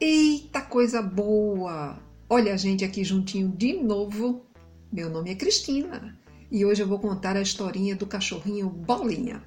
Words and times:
Eita 0.00 0.60
coisa 0.60 1.00
boa! 1.00 1.96
Olha 2.28 2.54
a 2.54 2.56
gente 2.56 2.84
aqui 2.84 3.04
juntinho 3.04 3.48
de 3.48 3.74
novo. 3.74 4.44
Meu 4.92 5.08
nome 5.08 5.30
é 5.30 5.36
Cristina 5.36 6.18
e 6.50 6.64
hoje 6.64 6.82
eu 6.82 6.88
vou 6.88 6.98
contar 6.98 7.36
a 7.36 7.40
historinha 7.40 7.94
do 7.94 8.04
cachorrinho 8.04 8.68
Bolinha. 8.68 9.42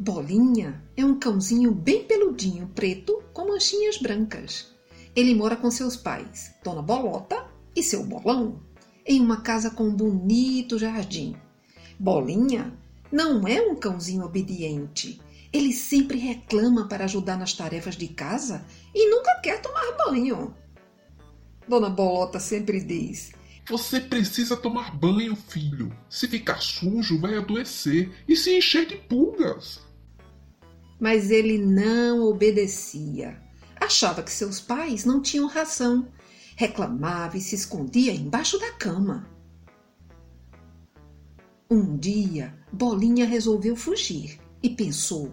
Bolinha 0.00 0.82
é 0.96 1.04
um 1.04 1.16
cãozinho 1.16 1.72
bem 1.72 2.04
peludinho, 2.04 2.68
preto, 2.74 3.22
com 3.32 3.46
manchinhas 3.46 3.98
brancas. 3.98 4.74
Ele 5.14 5.36
mora 5.36 5.56
com 5.56 5.70
seus 5.70 5.96
pais, 5.96 6.54
Dona 6.64 6.82
Bolota 6.82 7.48
e 7.74 7.84
seu 7.84 8.04
Bolão, 8.04 8.60
em 9.06 9.20
uma 9.20 9.42
casa 9.42 9.70
com 9.70 9.84
um 9.84 9.94
bonito 9.94 10.76
jardim. 10.76 11.36
Bolinha 11.98 12.76
não 13.12 13.46
é 13.46 13.60
um 13.60 13.76
cãozinho 13.76 14.24
obediente. 14.24 15.20
Ele 15.52 15.72
sempre 15.72 16.18
reclama 16.18 16.86
para 16.88 17.04
ajudar 17.04 17.38
nas 17.38 17.54
tarefas 17.54 17.96
de 17.96 18.08
casa 18.08 18.64
e 18.94 19.08
nunca 19.08 19.40
quer 19.40 19.62
tomar 19.62 19.96
banho. 19.96 20.54
Dona 21.66 21.88
Bolota 21.88 22.38
sempre 22.38 22.80
diz: 22.80 23.32
Você 23.68 24.00
precisa 24.00 24.56
tomar 24.56 24.94
banho, 24.94 25.34
filho. 25.34 25.96
Se 26.08 26.28
ficar 26.28 26.60
sujo, 26.60 27.18
vai 27.18 27.36
adoecer 27.36 28.12
e 28.28 28.36
se 28.36 28.56
encher 28.56 28.86
de 28.86 28.96
pulgas. 28.96 29.80
Mas 31.00 31.30
ele 31.30 31.56
não 31.58 32.22
obedecia. 32.24 33.40
Achava 33.80 34.22
que 34.22 34.32
seus 34.32 34.60
pais 34.60 35.04
não 35.04 35.22
tinham 35.22 35.46
ração. 35.46 36.08
Reclamava 36.56 37.38
e 37.38 37.40
se 37.40 37.54
escondia 37.54 38.12
embaixo 38.12 38.58
da 38.58 38.72
cama. 38.72 39.30
Um 41.70 41.96
dia, 41.96 42.52
Bolinha 42.72 43.24
resolveu 43.24 43.76
fugir 43.76 44.40
e 44.62 44.70
pensou: 44.70 45.32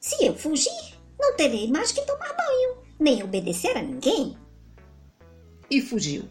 Se 0.00 0.24
eu 0.24 0.34
fugir, 0.34 0.98
não 1.18 1.36
terei 1.36 1.70
mais 1.70 1.92
que 1.92 2.04
tomar 2.06 2.34
banho, 2.34 2.78
nem 2.98 3.22
obedecer 3.22 3.76
a 3.76 3.82
ninguém. 3.82 4.36
E 5.70 5.80
fugiu. 5.80 6.24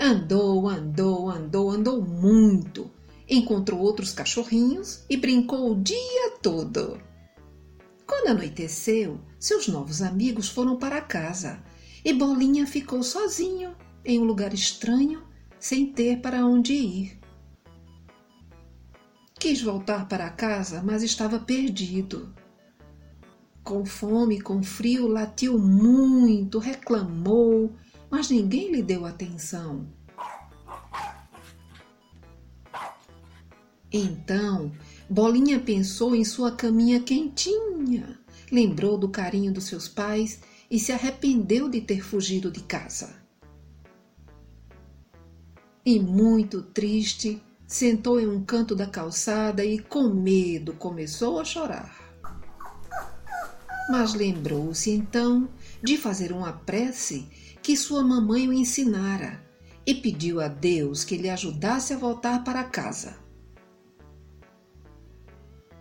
Andou, 0.00 0.68
andou, 0.68 1.30
andou, 1.30 1.70
andou 1.70 2.02
muito 2.02 2.90
encontrou 3.28 3.80
outros 3.80 4.12
cachorrinhos 4.12 5.04
e 5.08 5.16
brincou 5.16 5.72
o 5.72 5.82
dia 5.82 6.36
todo. 6.42 7.00
Quando 8.06 8.28
anoiteceu, 8.28 9.20
seus 9.38 9.68
novos 9.68 10.02
amigos 10.02 10.48
foram 10.48 10.76
para 10.76 11.00
casa 11.00 11.62
e 12.04 12.12
Bolinha 12.12 12.66
ficou 12.66 13.02
sozinho 13.02 13.74
em 14.04 14.18
um 14.18 14.24
lugar 14.24 14.52
estranho, 14.52 15.22
sem 15.58 15.86
ter 15.86 16.20
para 16.20 16.44
onde 16.44 16.74
ir. 16.74 17.20
Quis 19.42 19.60
voltar 19.60 20.06
para 20.06 20.30
casa, 20.30 20.84
mas 20.84 21.02
estava 21.02 21.36
perdido. 21.36 22.32
Com 23.64 23.84
fome, 23.84 24.40
com 24.40 24.62
frio, 24.62 25.08
latiu 25.08 25.58
muito, 25.58 26.60
reclamou, 26.60 27.74
mas 28.08 28.30
ninguém 28.30 28.70
lhe 28.70 28.80
deu 28.80 29.04
atenção. 29.04 29.88
Então, 33.92 34.70
Bolinha 35.10 35.58
pensou 35.58 36.14
em 36.14 36.24
sua 36.24 36.52
caminha 36.52 37.00
quentinha, 37.00 38.20
lembrou 38.48 38.96
do 38.96 39.08
carinho 39.08 39.52
dos 39.52 39.64
seus 39.64 39.88
pais 39.88 40.40
e 40.70 40.78
se 40.78 40.92
arrependeu 40.92 41.68
de 41.68 41.80
ter 41.80 42.00
fugido 42.00 42.48
de 42.48 42.60
casa. 42.60 43.12
E 45.84 45.98
muito 45.98 46.62
triste, 46.62 47.42
sentou 47.72 48.20
em 48.20 48.26
um 48.26 48.44
canto 48.44 48.76
da 48.76 48.86
calçada 48.86 49.64
e, 49.64 49.78
com 49.78 50.10
medo, 50.10 50.74
começou 50.74 51.40
a 51.40 51.44
chorar. 51.44 51.96
Mas 53.88 54.12
lembrou-se 54.12 54.90
então 54.90 55.48
de 55.82 55.96
fazer 55.96 56.32
uma 56.32 56.52
prece 56.52 57.26
que 57.62 57.74
sua 57.74 58.02
mamãe 58.02 58.46
o 58.46 58.52
ensinara 58.52 59.42
e 59.86 59.94
pediu 59.94 60.38
a 60.38 60.48
Deus 60.48 61.02
que 61.02 61.16
lhe 61.16 61.30
ajudasse 61.30 61.94
a 61.94 61.96
voltar 61.96 62.44
para 62.44 62.62
casa. 62.62 63.16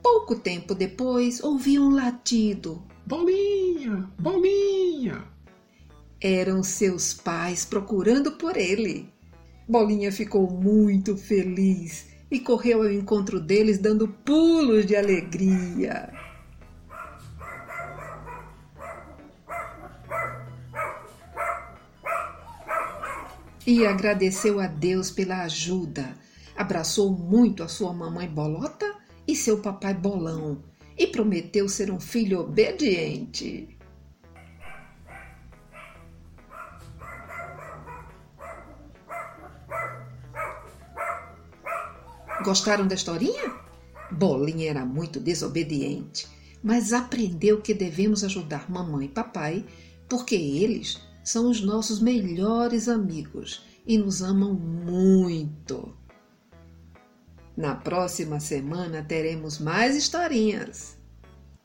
Pouco 0.01 0.35
tempo 0.35 0.73
depois, 0.73 1.43
ouvi 1.43 1.77
um 1.77 1.93
latido. 1.93 2.81
Bolinha! 3.05 4.09
Bolinha! 4.17 5.25
Eram 6.21 6.63
seus 6.63 7.13
pais 7.13 7.66
procurando 7.66 8.31
por 8.31 8.55
ele. 8.55 9.11
Bolinha 9.67 10.11
ficou 10.11 10.49
muito 10.49 11.16
feliz 11.16 12.07
e 12.29 12.39
correu 12.39 12.81
ao 12.81 12.91
encontro 12.91 13.39
deles 13.39 13.77
dando 13.77 14.07
pulos 14.07 14.85
de 14.85 14.95
alegria. 14.95 16.11
E 23.66 23.85
agradeceu 23.85 24.59
a 24.59 24.67
Deus 24.67 25.11
pela 25.11 25.44
ajuda. 25.44 26.17
Abraçou 26.55 27.11
muito 27.11 27.63
a 27.63 27.67
sua 27.67 27.93
mamãe 27.93 28.28
Bolota 28.28 28.91
e 29.28 29.35
seu 29.35 29.59
papai 29.59 29.93
bolão 29.93 30.63
e 30.97 31.07
prometeu 31.07 31.69
ser 31.69 31.91
um 31.91 31.99
filho 31.99 32.39
obediente. 32.39 33.80
Gostaram 42.44 42.88
da 42.88 42.96
historinha? 42.96 43.53
Bolinha 44.12 44.69
era 44.69 44.85
muito 44.85 45.19
desobediente, 45.19 46.28
mas 46.63 46.91
aprendeu 46.91 47.62
que 47.62 47.74
devemos 47.74 48.24
ajudar 48.24 48.69
mamãe 48.69 49.06
e 49.06 49.09
papai 49.09 49.66
porque 50.09 50.35
eles 50.35 51.00
são 51.24 51.50
os 51.50 51.62
nossos 51.62 52.02
melhores 52.02 52.90
amigos 52.90 53.63
e 53.85 53.97
nos 53.97 54.22
amam 54.22 54.53
muito. 54.53 55.96
Na 57.56 57.75
próxima 57.75 58.40
semana 58.40 59.03
teremos 59.03 59.59
mais 59.59 59.96
historinhas. 59.96 60.97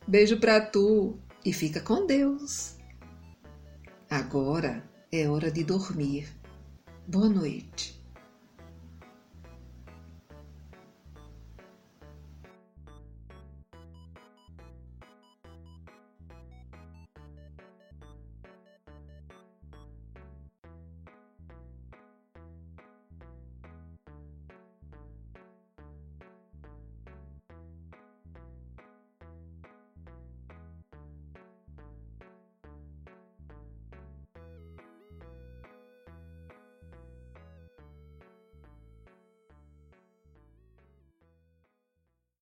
Beijo 0.06 0.38
pra 0.38 0.60
tu 0.60 1.18
e 1.44 1.52
fica 1.52 1.80
com 1.80 2.06
Deus. 2.06 2.76
Agora 4.10 4.84
é 5.10 5.28
hora 5.28 5.50
de 5.50 5.64
dormir. 5.64 6.28
Boa 7.08 7.28
noite. 7.28 7.95